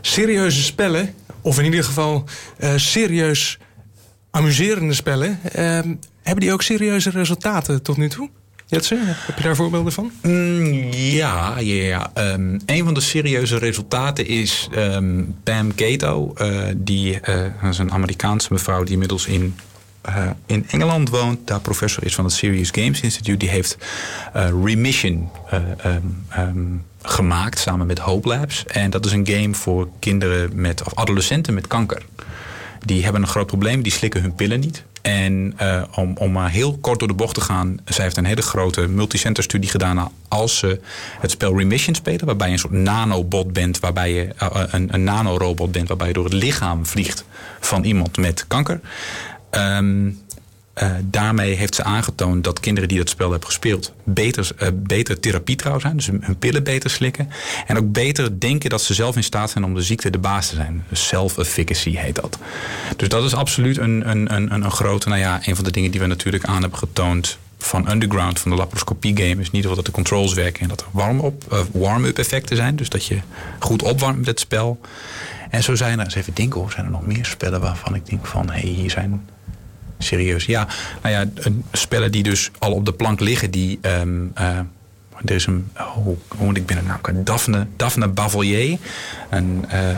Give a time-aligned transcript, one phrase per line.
[0.00, 2.24] serieuze spellen, of in ieder geval
[2.58, 3.58] uh, serieus
[4.30, 5.52] amuserende spellen, uh,
[6.22, 8.30] hebben die ook serieuze resultaten tot nu toe?
[8.66, 10.12] Jetse, heb je daar voorbeelden van?
[10.22, 12.32] Mm, ja, ja, ja.
[12.32, 16.34] Um, een van de serieuze resultaten is um, Pam Gato.
[16.40, 19.54] Uh, die uh, is een Amerikaanse mevrouw die inmiddels in
[20.46, 23.36] in Engeland woont, daar professor is van het Serious Games Institute.
[23.36, 23.76] Die heeft
[24.64, 26.46] Remission uh,
[27.02, 28.64] gemaakt samen met Hope Labs.
[28.66, 32.02] En dat is een game voor kinderen met, of adolescenten met kanker.
[32.84, 34.84] Die hebben een groot probleem, die slikken hun pillen niet.
[35.02, 38.24] En uh, om, om maar heel kort door de bocht te gaan, zij heeft een
[38.24, 40.80] hele grote multicenter studie gedaan als ze
[41.20, 45.04] het spel Remission spelen, waarbij je een soort nanobot bent, waarbij je uh, een, een
[45.04, 47.24] nanorobot bent, waarbij je door het lichaam vliegt
[47.60, 48.80] van iemand met kanker.
[49.50, 50.20] Um,
[50.74, 55.20] uh, daarmee heeft ze aangetoond dat kinderen die dat spel hebben gespeeld beter, uh, beter
[55.20, 57.28] therapietrouw zijn, dus hun pillen beter slikken.
[57.66, 60.48] En ook beter denken dat ze zelf in staat zijn om de ziekte de baas
[60.48, 60.84] te zijn.
[60.88, 62.38] Dus self-efficacy heet dat.
[62.96, 65.90] Dus dat is absoluut een, een, een, een grote, nou ja, een van de dingen
[65.90, 69.84] die we natuurlijk aan hebben getoond van Underground, van de laparoscopie game, is geval dat
[69.84, 72.76] de controls werken en dat er warm-up uh, warm effecten zijn.
[72.76, 73.18] Dus dat je
[73.58, 74.80] goed opwarmt met het spel.
[75.50, 78.06] En zo zijn er, eens even denken hoor, zijn er nog meer spellen waarvan ik
[78.06, 79.28] denk van, hé, hey, hier zijn
[80.02, 80.44] serieus.
[80.44, 80.68] Ja,
[81.02, 83.78] nou ja, spellen die dus al op de plank liggen, die.
[83.82, 84.58] Um, uh,
[85.24, 87.22] er is een, oh, hoe moet ik binnen nou?
[87.24, 88.78] Daphne, Daphne Bavelier.
[89.28, 89.96] En, uh, uh,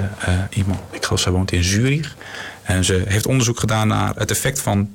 [0.50, 2.16] iemand, ik geloof, zij woont in Zurich.
[2.62, 4.90] En ze heeft onderzoek gedaan naar het effect van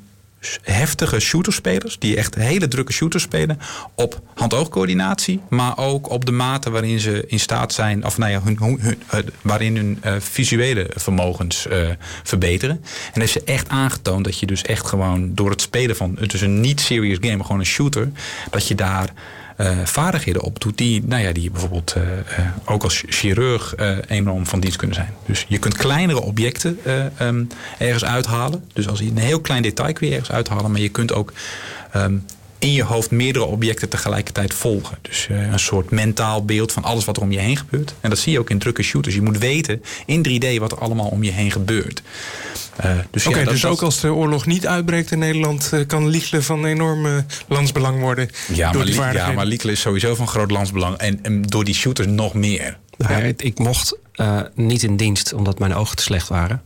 [0.62, 3.60] heftige shooterspelers, die echt hele drukke shooters spelen,
[3.96, 8.42] op hand-oogcoördinatie, maar ook op de mate waarin ze in staat zijn, of nou ja,
[8.44, 8.98] hun, hun,
[9.42, 11.90] waarin hun uh, visuele vermogens uh,
[12.24, 12.84] verbeteren.
[13.14, 16.34] En heeft ze echt aangetoond dat je dus echt gewoon door het spelen van, het
[16.34, 18.12] is een niet-serious game, maar gewoon een shooter,
[18.50, 19.14] dat je daar
[19.84, 23.76] vaardigheden opdoet die, nou ja, die bijvoorbeeld uh, uh, ook als chirurg
[24.08, 25.14] enorm van dienst kunnen zijn.
[25.26, 26.80] Dus je kunt kleinere objecten
[27.22, 28.64] um, ergens uithalen.
[28.74, 31.34] Dus als je een heel klein detail kun je ergens uithalen, maar je kunt ook
[31.96, 32.26] um,
[32.60, 34.98] in je hoofd meerdere objecten tegelijkertijd volgen.
[35.02, 37.94] Dus uh, een soort mentaal beeld van alles wat er om je heen gebeurt.
[38.02, 39.16] En dat zie je ook in drukke shooters.
[39.16, 42.02] Je moet weten in 3D wat er allemaal om je heen gebeurt.
[42.86, 45.70] Uh, dus Oké, okay, ja, dus ook als de oorlog niet uitbreekt in Nederland...
[45.74, 49.82] Uh, kan Liekle van enorm landsbelang worden ja, door maar, die Ja, maar Liekle is
[49.82, 50.98] sowieso van groot landsbelang.
[50.98, 52.78] En, en door die shooters nog meer.
[52.98, 53.98] Ja, ik mocht
[54.54, 56.62] niet in dienst omdat mijn ogen te slecht waren.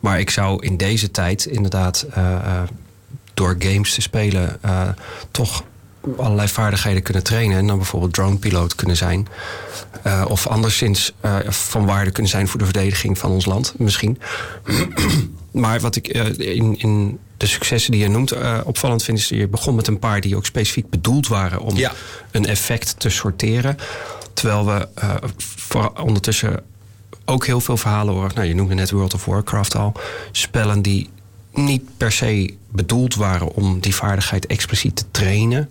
[0.00, 2.06] Maar ik zou in deze tijd inderdaad
[3.38, 4.88] door games te spelen uh,
[5.30, 5.64] toch
[6.16, 7.58] allerlei vaardigheden kunnen trainen.
[7.58, 9.28] En dan bijvoorbeeld dronepiloot kunnen zijn.
[10.06, 14.18] Uh, of anderszins uh, van waarde kunnen zijn voor de verdediging van ons land, misschien.
[15.52, 18.32] maar wat ik in, in de successen die je noemt
[18.64, 21.92] opvallend vind, is je begon met een paar die ook specifiek bedoeld waren om ja.
[22.30, 23.76] een effect te sorteren.
[24.32, 24.88] Terwijl we
[25.56, 26.62] voor ondertussen
[27.24, 28.30] ook heel veel verhalen horen.
[28.34, 29.92] Nou, je noemde net World of Warcraft al.
[30.32, 31.08] Spellen die
[31.64, 35.70] niet per se bedoeld waren om die vaardigheid expliciet te trainen.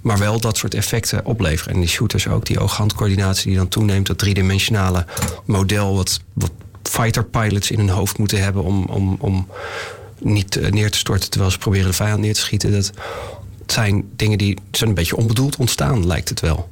[0.00, 1.74] Maar wel dat soort effecten opleveren.
[1.74, 4.06] En die shooters ook, die oog-handcoördinatie die dan toeneemt.
[4.06, 5.06] Dat driedimensionale
[5.44, 6.50] model wat, wat
[6.82, 9.46] fighter pilots in hun hoofd moeten hebben om, om, om
[10.18, 12.70] niet neer te storten terwijl ze proberen de vijand neer te schieten.
[12.70, 12.92] Dat
[13.66, 16.68] zijn dingen die zijn een beetje onbedoeld ontstaan, lijkt het wel.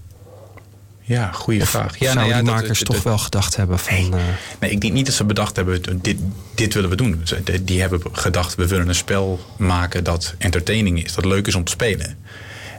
[1.06, 1.98] Ja, goede of vraag.
[1.98, 3.94] Ja, nou ja, die makers dat, toch dat, wel gedacht hebben van...
[3.94, 4.16] Nee, uh...
[4.60, 6.19] nee, ik denk niet dat ze bedacht hebben, dit,
[6.54, 7.25] dit willen we doen.
[7.62, 11.15] Die hebben gedacht, we willen een spel maken dat entertaining is.
[11.15, 12.16] Dat leuk is om te spelen.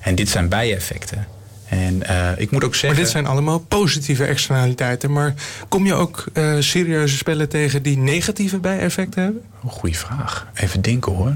[0.02, 1.28] En dit zijn bijeffecten.
[1.66, 2.90] En uh, ik moet ook zeggen...
[2.90, 5.12] Maar dit zijn allemaal positieve externaliteiten.
[5.12, 5.34] Maar
[5.70, 9.42] kom je ook uh, serieuze spellen tegen die negatieve bijeffecten hebben?
[9.66, 10.48] Goeie vraag.
[10.54, 11.36] Even denken hoor.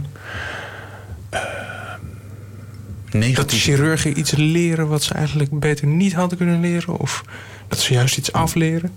[3.12, 3.36] Negatief.
[3.36, 6.98] Dat chirurgen iets leren wat ze eigenlijk beter niet hadden kunnen leren?
[6.98, 7.24] Of
[7.68, 8.92] dat ze juist iets afleren?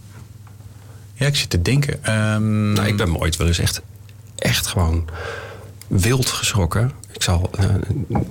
[1.14, 2.14] Ja, ik zit te denken.
[2.14, 2.72] Um...
[2.72, 3.82] Nou, ik ben me ooit wel eens echt,
[4.36, 5.08] echt gewoon
[5.86, 6.92] wild geschrokken.
[7.12, 7.64] Ik zal uh,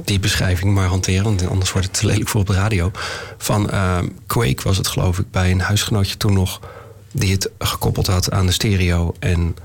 [0.04, 2.92] die beschrijving maar hanteren, want anders wordt het te lelijk voor op de radio.
[3.38, 6.60] Van uh, Quake was het geloof ik bij een huisgenootje toen nog...
[7.12, 9.56] die het gekoppeld had aan de stereo en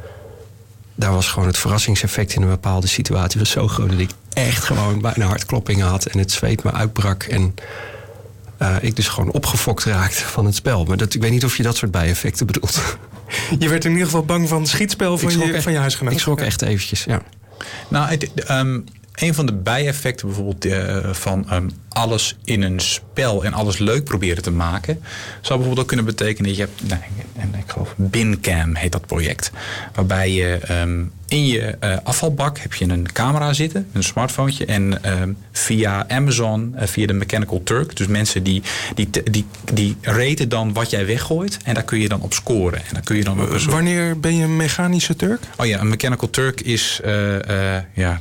[0.97, 4.65] daar was gewoon het verrassingseffect in een bepaalde situatie was zo groot dat ik echt
[4.65, 7.23] gewoon bijna hartkloppingen had en het zweet me uitbrak.
[7.23, 7.55] En
[8.63, 10.85] uh, ik dus gewoon opgefokt raakte van het spel.
[10.85, 12.81] Maar dat, ik weet niet of je dat soort bijeffecten bedoelt.
[13.59, 16.13] Je werd in ieder geval bang van het schietspel van, je, echt, van je huisgenoot.
[16.13, 17.23] Ik schrok echt eventjes, ja.
[17.89, 18.85] Nou, het, um,
[19.17, 24.05] een van de bijeffecten bijvoorbeeld uh, van um, alles in een spel en alles leuk
[24.05, 25.03] proberen te maken.
[25.41, 27.01] Zou bijvoorbeeld ook kunnen betekenen dat je hebt, nou,
[27.37, 29.51] en ik geloof Bincam heet dat project.
[29.95, 34.65] Waarbij je ehm, in je eh, afvalbak heb je een camera zitten, een smartphone.
[34.67, 38.63] En ehm, via Amazon, uh, via de Mechanical Turk, dus mensen die,
[38.95, 41.59] die, die, die raten dan wat jij weggooit.
[41.65, 42.79] En daar kun je dan op scoren.
[42.79, 45.41] En dan kun je dan Wanneer ben je een mechanische Turk?
[45.57, 47.01] Oh ja, een Mechanical Turk is.
[47.05, 47.37] Uh,
[47.95, 48.21] ja.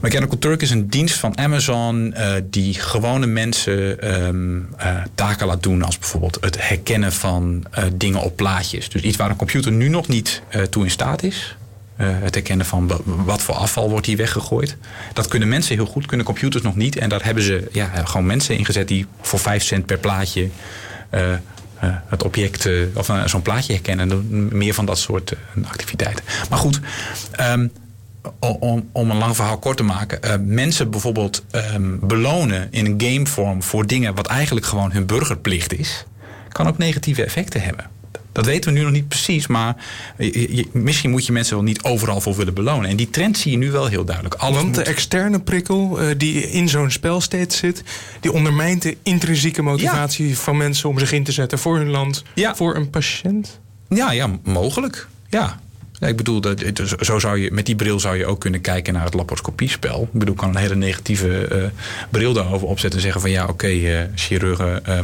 [0.00, 5.62] Mechanical Turk is een dienst van Amazon uh, die gewone mensen um, uh, taken laat
[5.62, 5.82] doen.
[5.82, 8.88] Als bijvoorbeeld het herkennen van uh, dingen op plaatjes.
[8.88, 11.56] Dus iets waar een computer nu nog niet toe in staat is.
[11.96, 14.76] het herkennen van wat voor afval wordt hier weggegooid.
[15.12, 16.96] Dat kunnen mensen heel goed, kunnen computers nog niet.
[16.96, 20.48] En daar hebben ze ja, gewoon mensen ingezet die voor 5 cent per plaatje
[22.08, 24.26] het object of zo'n plaatje herkennen.
[24.56, 26.24] Meer van dat soort activiteiten.
[26.50, 26.80] Maar goed.
[27.40, 27.70] Um,
[28.38, 30.18] om, om een lang verhaal kort te maken.
[30.24, 31.44] Uh, mensen bijvoorbeeld
[31.74, 36.04] um, belonen in een gamevorm voor dingen wat eigenlijk gewoon hun burgerplicht is,
[36.48, 37.92] kan ook negatieve effecten hebben.
[38.32, 39.76] Dat weten we nu nog niet precies, maar
[40.18, 42.90] je, je, misschien moet je mensen wel niet overal voor willen belonen.
[42.90, 44.34] En die trend zie je nu wel heel duidelijk.
[44.34, 47.82] Alles Want de externe prikkel uh, die in zo'n spel steeds zit,
[48.20, 50.34] die ondermijnt de intrinsieke motivatie ja.
[50.34, 52.54] van mensen om zich in te zetten voor hun land, ja.
[52.54, 53.60] voor een patiënt.
[53.88, 55.08] Ja, ja, mogelijk.
[55.28, 55.60] Ja,
[55.98, 56.62] ik bedoel, dat,
[57.00, 60.02] zo zou je, met die bril zou je ook kunnen kijken naar het laparoscopiespel.
[60.02, 61.64] Ik bedoel, ik kan een hele negatieve uh,
[62.10, 64.98] bril daarover opzetten en zeggen van ja, oké, uh, chirurgen uh,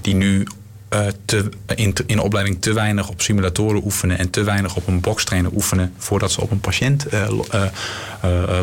[0.00, 0.46] die nu
[0.94, 5.00] uh, te, in, in opleiding te weinig op simulatoren oefenen en te weinig op een
[5.00, 7.06] bokstrainer oefenen voordat ze op een patiënt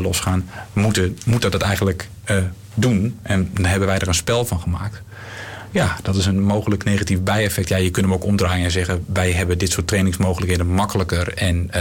[0.01, 2.09] losgaan, moeten, moeten dat eigenlijk
[2.73, 3.19] doen.
[3.21, 5.01] En dan hebben wij er een spel van gemaakt.
[5.77, 7.69] Ja, dat is een mogelijk negatief bijeffect.
[7.69, 9.03] Ja, je kunt hem ook omdraaien en zeggen...
[9.13, 11.71] wij hebben dit soort trainingsmogelijkheden makkelijker en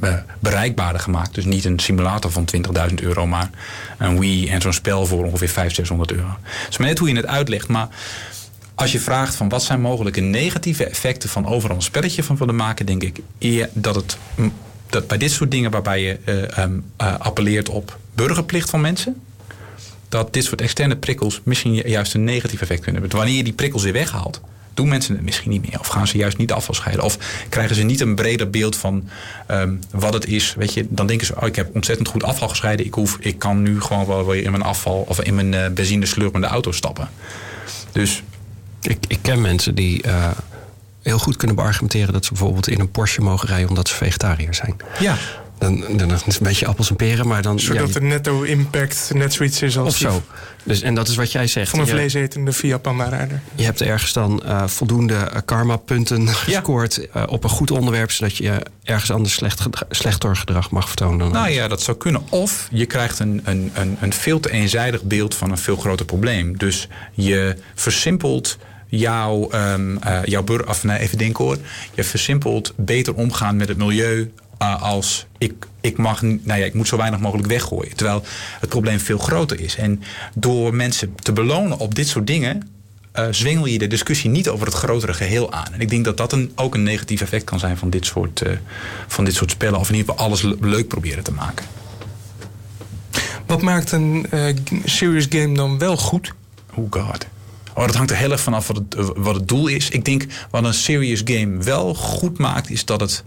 [0.00, 1.34] uh, bereikbaarder gemaakt.
[1.34, 2.48] Dus niet een simulator van
[2.88, 3.50] 20.000 euro, maar
[3.98, 6.36] een Wii en zo'n spel voor ongeveer 500, 600 euro.
[6.66, 7.88] Dus maar net hoe je het uitlegt, maar...
[8.74, 12.56] Als je vraagt van wat zijn mogelijke negatieve effecten van overal een spelletje van willen
[12.56, 13.20] maken, denk ik
[13.72, 14.16] dat het
[14.86, 19.22] dat bij dit soort dingen waarbij je uh, um, uh, appelleert op burgerplicht van mensen,
[20.12, 23.18] dat dit soort externe prikkels misschien juist een negatief effect kunnen hebben.
[23.18, 24.40] Wanneer je die prikkels weer weghaalt,
[24.74, 25.80] doen mensen het misschien niet meer.
[25.80, 27.04] Of gaan ze juist niet afval scheiden.
[27.04, 27.18] Of
[27.48, 29.08] krijgen ze niet een breder beeld van
[29.50, 30.54] um, wat het is.
[30.54, 32.86] Weet je, dan denken ze, oh, ik heb ontzettend goed afval gescheiden.
[32.86, 35.68] Ik, hoef, ik kan nu gewoon wel weer in mijn afval of in mijn uh,
[35.68, 37.08] benzine slurpende auto stappen.
[37.92, 38.22] Dus.
[38.80, 40.30] Ik, ik ken mensen die uh,
[41.02, 44.54] heel goed kunnen beargumenteren dat ze bijvoorbeeld in een Porsche mogen rijden omdat ze vegetariër
[44.54, 44.76] zijn.
[44.98, 45.16] Ja.
[45.62, 47.60] Dan, dan is het een beetje appels en peren, maar dan...
[47.60, 49.88] Zodat ja, de netto impact net zoiets is als...
[49.88, 50.22] Of zo.
[50.62, 51.70] Dus, en dat is wat jij zegt.
[51.70, 53.40] Van een vleesetende Fiat Panda-rijder.
[53.54, 58.10] Je hebt ergens dan uh, voldoende karma-punten gescoord uh, op een goed onderwerp...
[58.10, 61.32] zodat je ergens anders slecht slechter gedrag mag vertonen.
[61.32, 62.22] nou ja, dat zou kunnen.
[62.28, 66.06] Of je krijgt een, een, een, een veel te eenzijdig beeld van een veel groter
[66.06, 66.58] probleem.
[66.58, 68.58] Dus je versimpelt
[68.88, 71.58] jouw, um, uh, jouw burger, of nee, even denken hoor.
[71.94, 74.32] Je versimpelt beter omgaan met het milieu
[74.62, 77.96] uh, als ik, ik, mag, nou ja, ik moet zo weinig mogelijk weggooien.
[77.96, 78.24] Terwijl
[78.60, 79.76] het probleem veel groter is.
[79.76, 80.02] En
[80.34, 82.70] door mensen te belonen op dit soort dingen.
[83.18, 85.72] Uh, zwengel je de discussie niet over het grotere geheel aan.
[85.72, 88.42] En ik denk dat dat een, ook een negatief effect kan zijn van dit, soort,
[88.46, 88.52] uh,
[89.06, 89.78] van dit soort spellen.
[89.78, 91.66] Of in ieder geval alles leuk proberen te maken.
[93.46, 96.32] Wat maakt een uh, serious game dan wel goed?
[96.74, 97.26] Oh god.
[97.74, 99.88] Oh, dat hangt er heel erg vanaf wat het, wat het doel is.
[99.88, 103.24] Ik denk wat een serious game wel goed maakt, is dat het.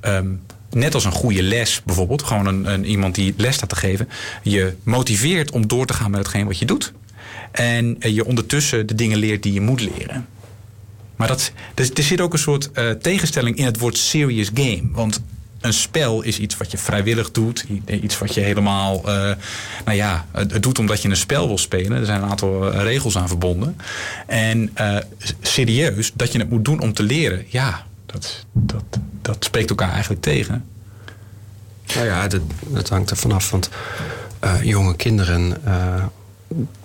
[0.00, 0.40] Um,
[0.74, 4.08] net als een goede les bijvoorbeeld, gewoon een, een, iemand die les staat te geven,
[4.42, 6.92] je motiveert om door te gaan met hetgeen wat je doet.
[7.52, 10.26] En je ondertussen de dingen leert die je moet leren.
[11.16, 14.82] Maar dat, er, er zit ook een soort uh, tegenstelling in het woord serious game.
[14.92, 15.20] Want
[15.64, 17.64] een spel is iets wat je vrijwillig doet.
[17.86, 19.00] Iets wat je helemaal,
[19.84, 21.98] nou ja, het doet omdat je een spel wil spelen.
[21.98, 23.76] Er zijn een aantal eh, regels aan verbonden.
[24.26, 24.72] En
[25.40, 27.44] serieus, dat je het moet doen om te leren.
[27.48, 28.84] Ja, dat, dat,
[29.24, 30.64] dat spreekt elkaar eigenlijk tegen.
[31.94, 33.50] Nou ja, dat, dat hangt er vanaf.
[33.50, 33.68] Want
[34.44, 36.04] uh, jonge kinderen uh,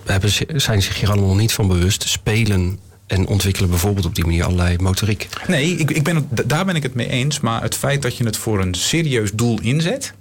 [0.06, 2.04] hebben, zijn zich hier allemaal niet van bewust.
[2.04, 5.28] Spelen en ontwikkelen bijvoorbeeld op die manier allerlei motoriek.
[5.48, 7.40] Nee, ik, ik ben het, daar ben ik het mee eens.
[7.40, 10.14] Maar het feit dat je het voor een serieus doel inzet.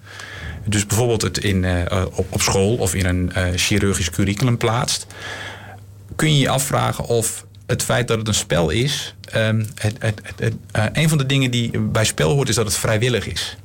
[0.65, 1.83] Dus bijvoorbeeld het in, uh,
[2.13, 5.07] op, op school of in een chirurgisch curriculum plaatst.
[6.17, 9.15] Kun je je afvragen of het feit dat het een spel is.
[9.37, 12.67] Um, het, het, het, uh, een van de dingen die bij spel hoort is dat
[12.67, 13.57] het vrijwillig is.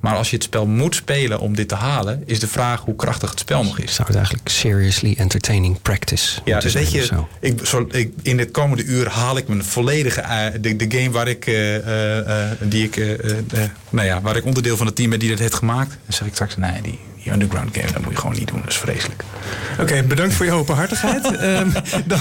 [0.00, 2.96] Maar als je het spel moet spelen om dit te halen, is de vraag hoe
[2.96, 3.94] krachtig het spel nog is.
[3.94, 7.24] Zou het eigenlijk seriously entertaining practice Ja, dus weet je.
[7.40, 10.20] Ik, zo, ik, in dit komende uur haal ik mijn volledige.
[10.20, 13.18] Uh, de, de game waar ik, uh, uh, die ik,
[13.90, 15.90] nou ja, waar ik onderdeel van het team ben die dit heeft gemaakt.
[15.90, 18.60] Dan zeg ik straks, nee, die, die underground games, dat moet je gewoon niet doen.
[18.60, 19.24] Dat is vreselijk.
[19.80, 21.42] Oké, bedankt voor je openhartigheid.
[21.42, 21.72] um,
[22.06, 22.18] dan,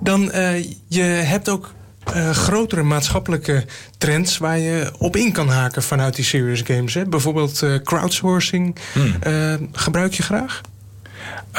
[0.00, 1.74] dan uh, je hebt ook
[2.16, 3.64] uh, grotere maatschappelijke
[3.98, 6.94] trends waar je op in kan haken vanuit die serious games.
[6.94, 7.04] Hè?
[7.04, 8.76] Bijvoorbeeld uh, crowdsourcing.
[8.92, 9.14] Hmm.
[9.26, 10.60] Uh, gebruik je graag?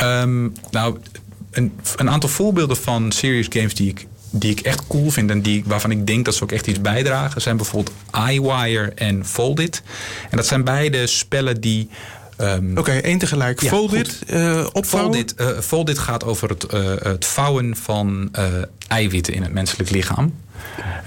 [0.01, 0.97] Um, nou,
[1.51, 5.41] een, een, aantal voorbeelden van serious games die ik, die ik echt cool vind en
[5.41, 7.95] die, waarvan ik denk dat ze ook echt iets bijdragen, zijn bijvoorbeeld
[8.29, 9.81] iWire en Foldit.
[10.29, 11.89] En dat zijn beide spellen die
[12.41, 13.61] Um, Oké, okay, één tegelijk.
[13.61, 15.13] Ja, Foldit, uh, opvouwen?
[15.13, 18.31] Foldit, uh, Foldit gaat over het, uh, het vouwen van
[18.87, 20.33] eiwitten in het menselijk lichaam.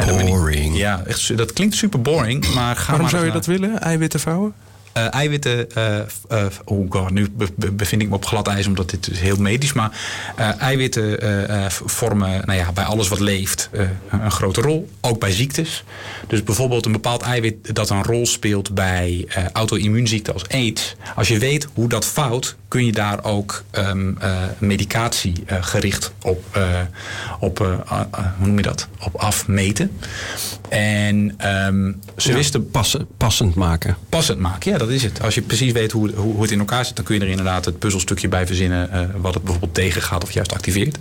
[0.06, 0.76] Boring.
[0.76, 2.54] ja, echt, dat klinkt super boring.
[2.54, 4.54] Maar ga Waarom maar zou je dat willen, eiwitten vouwen?
[4.96, 5.98] Uh, eiwitten, uh,
[6.32, 9.72] uh, oh god, nu bevind ik me op glad ijs omdat dit is heel medisch,
[9.72, 9.90] maar
[10.58, 13.70] eiwitten vormen nou ja, bij alles wat leeft
[14.10, 15.84] een grote rol, ook bij ziektes.
[16.26, 20.96] Dus bijvoorbeeld een bepaald eiwit dat een rol speelt bij auto-immuunziekten als AIDS.
[21.14, 24.18] Als je weet hoe dat fout, kun je daar ook um,
[24.58, 26.58] medicatie gericht op,
[27.40, 27.76] op hoe
[28.38, 29.90] noem je dat, op afmeten.
[30.68, 31.16] En
[31.66, 32.70] um, ze ja, wisten...
[32.70, 33.96] Passen, passend maken.
[34.08, 35.22] Passend maken, ja, dat is het.
[35.22, 36.96] Als je precies weet hoe, hoe, hoe het in elkaar zit...
[36.96, 38.88] dan kun je er inderdaad het puzzelstukje bij verzinnen...
[38.92, 40.98] Uh, wat het bijvoorbeeld tegengaat of juist activeert.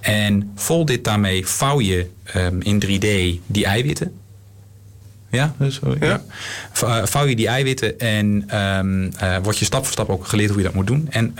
[0.00, 4.12] En vol dit daarmee vouw je um, in 3D die eiwitten.
[5.30, 6.20] Ja, dus, ja.
[6.80, 7.06] ja.
[7.06, 10.58] Vouw je die eiwitten en um, uh, wordt je stap voor stap ook geleerd hoe
[10.58, 11.06] je dat moet doen.
[11.10, 11.34] En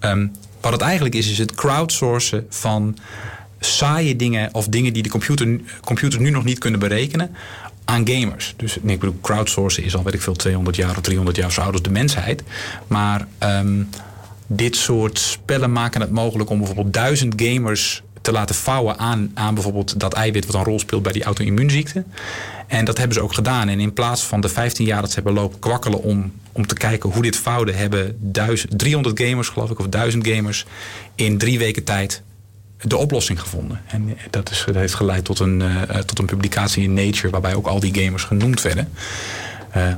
[0.00, 2.96] um, wat het eigenlijk is, is het crowdsourcen van
[3.60, 7.36] saaie dingen of dingen die de computer, computers nu nog niet kunnen berekenen
[7.90, 8.54] aan gamers.
[8.56, 11.60] Dus ik bedoel, crowdsourcen is al, weet ik veel, 200 jaar of 300 jaar zo
[11.60, 12.42] oud als de mensheid.
[12.86, 13.88] Maar um,
[14.46, 19.54] dit soort spellen maken het mogelijk om bijvoorbeeld duizend gamers te laten vouwen aan, aan
[19.54, 22.04] bijvoorbeeld dat eiwit wat een rol speelt bij die auto-immuunziekte.
[22.66, 23.68] En dat hebben ze ook gedaan.
[23.68, 26.74] En in plaats van de 15 jaar dat ze hebben lopen kwakkelen om, om te
[26.74, 28.32] kijken hoe dit vouwde, hebben
[28.68, 30.66] 300 gamers, geloof ik, of 1000 gamers
[31.14, 32.22] in drie weken tijd
[32.82, 33.80] de oplossing gevonden.
[33.86, 37.30] En dat, is, dat heeft geleid tot een, uh, tot een publicatie in Nature...
[37.30, 38.88] waarbij ook al die gamers genoemd werden.
[39.76, 39.94] Uh,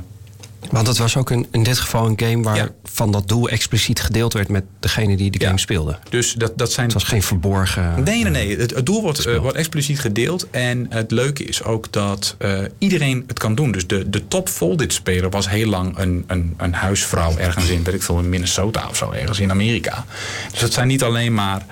[0.71, 3.11] want het was ook een, in dit geval een game waarvan ja.
[3.11, 5.97] dat doel expliciet gedeeld werd met degene die de game speelde.
[6.09, 6.85] Dus dat, dat zijn.
[6.85, 8.03] Het was geen verborgen.
[8.03, 8.57] Nee, nee, nee.
[8.57, 10.49] Het, het doel wordt, uh, wordt expliciet gedeeld.
[10.49, 13.71] En het leuke is ook dat uh, iedereen het kan doen.
[13.71, 17.83] Dus de, de top Foldit speler was heel lang een, een, een huisvrouw ergens in,
[17.83, 20.05] weet ik veel, in Minnesota of zo, ergens in Amerika.
[20.51, 21.65] Dus het zijn niet alleen maar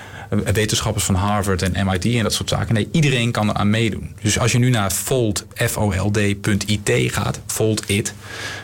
[0.54, 2.74] wetenschappers van Harvard en MIT en dat soort zaken.
[2.74, 4.16] Nee, iedereen kan er aan meedoen.
[4.22, 8.14] Dus als je nu naar fold, F-O-L-D.it gaat, fold it,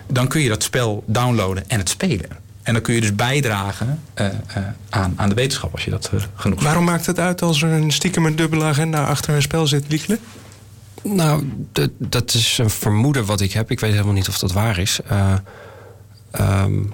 [0.08, 2.30] dan kun je dat spel downloaden en het spelen.
[2.64, 6.12] En dan kun je dus bijdragen uh, uh, aan, aan de wetenschap als je dat
[6.14, 9.42] uh, genoeg Waarom maakt het uit als er een stiekem een dubbele agenda achter een
[9.42, 10.20] spel zit, Liekle?
[11.04, 11.50] Nou,
[11.98, 13.72] dat is een vermoeden wat ik heb.
[13.72, 15.00] Ik weet helemaal niet of dat waar is.
[16.40, 16.94] Um,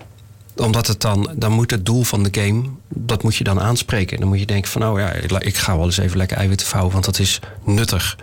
[0.55, 4.13] omdat het dan, dan moet het doel van de game, dat moet je dan aanspreken.
[4.13, 6.67] En dan moet je denken van, nou ja, ik ga wel eens even lekker eiwitten
[6.67, 8.17] vouwen, want dat is nuttig.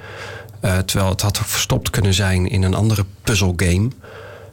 [0.65, 3.89] Uh, terwijl het had verstopt kunnen zijn in een andere puzzelgame.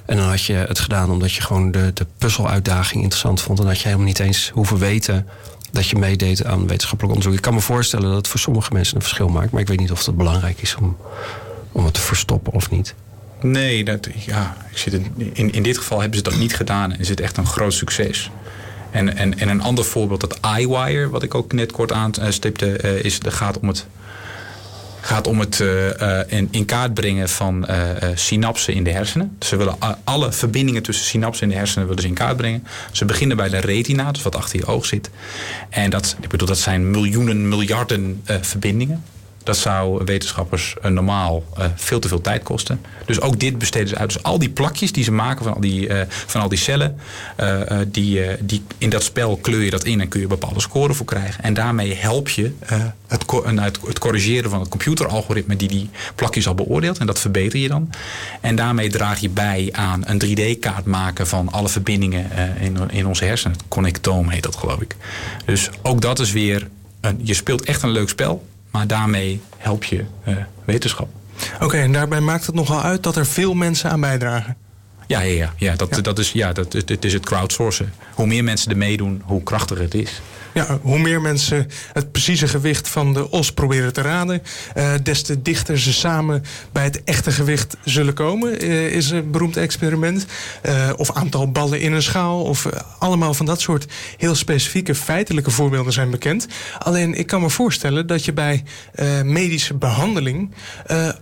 [0.06, 3.60] En dan had je het gedaan omdat je gewoon de, de puzzeluitdaging interessant vond.
[3.60, 5.28] En dat je helemaal niet eens hoeven weten
[5.72, 7.38] dat je meedeed aan wetenschappelijk onderzoek.
[7.38, 9.52] Ik kan me voorstellen dat het voor sommige mensen een verschil maakt.
[9.52, 10.98] Maar ik weet niet of het belangrijk is om,
[11.72, 12.96] om het te verstoppen of niet.
[13.42, 14.94] Nee, dat, ja, ik zit
[15.34, 17.74] in, in dit geval hebben ze dat niet gedaan en is het echt een groot
[17.74, 18.30] succes.
[18.92, 23.04] En, en, en een ander voorbeeld, dat iWire, wat ik ook net kort aanstipte, uh,
[23.04, 23.86] is, dat gaat om het,
[25.02, 26.20] gaat om het uh,
[26.52, 27.68] in, kaart brengen van
[28.16, 29.38] synapsen in de hersenen.
[29.40, 32.68] Ze willen alle verbindingen tussen synapsen in de hersenen willen ze in kaart brengen.
[32.92, 35.10] Ze beginnen bij de retina, dus wat achter je oog zit.
[35.70, 39.04] En dat, ik bedoel, dat zijn miljoenen, miljarden verbindingen.
[39.48, 42.82] Dat zou wetenschappers uh, normaal uh, veel te veel tijd kosten.
[43.06, 44.14] Dus ook dit besteden ze uit.
[44.14, 47.00] Dus al die plakjes die ze maken van al die, uh, van al die cellen,
[47.88, 51.06] die, die in dat spel kleur je dat in en kun je bepaalde scoren voor
[51.06, 51.44] krijgen.
[51.44, 52.52] En daarmee help je
[53.06, 56.98] het, het, het, corrigeren van het computeralgoritme die die plakjes al beoordeelt.
[56.98, 57.90] En dat verbeter je dan.
[58.42, 63.26] En daarmee draag je bij aan een 3D-kaart maken van alle verbindingen in, in onze
[63.26, 63.58] hersenen.
[63.58, 64.96] Het connectoom heet dat geloof ik.
[65.46, 66.68] Dus ook dat is weer,
[67.02, 68.46] een, je speelt echt een leuk spel.
[68.78, 71.08] Maar daarmee help je uh, wetenschap.
[71.62, 74.58] Oké, en daarbij maakt het nogal uit dat er veel mensen aan bijdragen.
[75.08, 76.02] Ja, ja, ja, ja, dat, ja.
[76.02, 77.94] dat is, ja dat, het is het crowdsourcen.
[78.14, 80.22] Hoe meer mensen er meedoen, hoe krachtiger het is.
[80.54, 84.42] Ja, hoe meer mensen het precieze gewicht van de os proberen te raden,
[84.78, 89.32] uh, des te dichter ze samen bij het echte gewicht zullen komen, uh, is een
[89.32, 90.26] beroemd experiment.
[90.66, 92.68] Uh, of aantal ballen in een schaal, of
[93.00, 93.86] allemaal van dat soort
[94.18, 96.48] heel specifieke feitelijke voorbeelden zijn bekend.
[96.78, 98.64] Alleen ik kan me voorstellen dat je bij
[99.24, 100.54] medische behandeling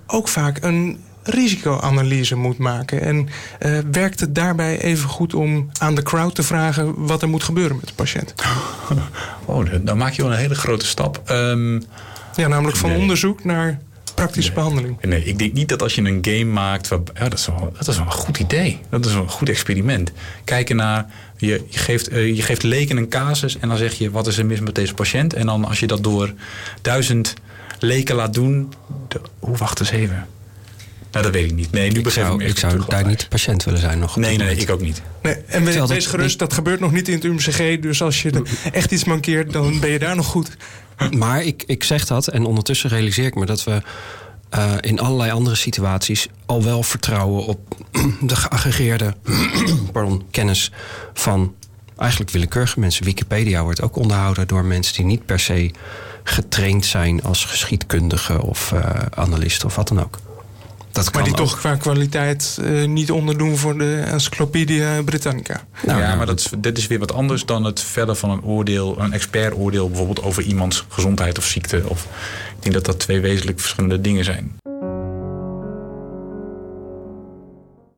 [0.07, 3.01] ook vaak een risicoanalyse moet maken.
[3.01, 3.29] En
[3.65, 7.43] uh, werkt het daarbij even goed om aan de crowd te vragen wat er moet
[7.43, 8.33] gebeuren met de patiënt?
[9.47, 11.21] Oh, dan maak je wel een hele grote stap.
[11.29, 11.83] Um,
[12.35, 13.79] ja, namelijk van onderzoek naar
[14.15, 15.01] praktische behandeling.
[15.01, 16.87] Nee, ik denk niet dat als je een game maakt.
[16.87, 18.79] ja, dat, is wel, dat is wel een goed idee.
[18.89, 20.11] Dat is wel een goed experiment.
[20.43, 21.05] Kijken naar.
[21.37, 24.37] Je, je, geeft, uh, je geeft leken een casus en dan zeg je wat is
[24.37, 25.33] er mis met deze patiënt.
[25.33, 26.33] En dan als je dat door
[26.81, 27.33] duizend
[27.79, 28.73] leken laat doen.
[29.07, 30.27] De, hoe wacht eens even.
[31.15, 31.71] Nou, dat weet ik niet.
[31.71, 34.15] Nee, nu ik zou, ik, ik zou daar niet patiënt willen zijn nog.
[34.15, 35.01] Nee, nee, ik ook niet.
[35.21, 37.79] Nee, en wees, wees gerust, dat gebeurt nog niet in het UMCG.
[37.79, 38.41] Dus als je
[38.71, 40.57] echt iets mankeert, dan ben je daar nog goed.
[41.11, 43.81] Maar ik, ik zeg dat en ondertussen realiseer ik me dat we
[44.57, 47.77] uh, in allerlei andere situaties al wel vertrouwen op
[48.21, 49.13] de geaggregeerde
[49.93, 50.71] pardon, kennis
[51.13, 51.55] van
[51.97, 53.05] eigenlijk willekeurige mensen.
[53.05, 55.71] Wikipedia wordt ook onderhouden door mensen die niet per se
[56.23, 60.19] getraind zijn als geschiedkundige of uh, analist of wat dan ook.
[60.95, 65.65] Dat maar die toch qua kwaliteit uh, niet onderdoen voor de Encyclopedia Britannica.
[65.85, 68.43] Nou, ja, maar dat is, dit is weer wat anders dan het verder van een
[68.43, 71.81] oordeel, een expertoordeel bijvoorbeeld over iemands gezondheid of ziekte.
[71.87, 72.03] Of,
[72.55, 74.57] ik denk dat dat twee wezenlijk verschillende dingen zijn.